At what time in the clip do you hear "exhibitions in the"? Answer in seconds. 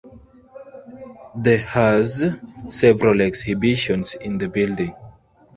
3.21-4.49